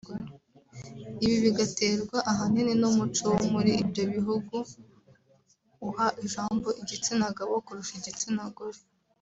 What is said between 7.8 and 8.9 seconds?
igitsina gore